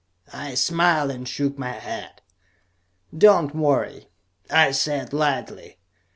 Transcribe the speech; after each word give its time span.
I 0.33 0.55
smiled 0.55 1.11
and 1.11 1.27
shook 1.29 1.59
my 1.59 1.73
head. 1.73 2.23
"Don't 3.15 3.53
worry," 3.53 4.09
I 4.49 4.71
said 4.71 5.13
lightly. 5.13 5.77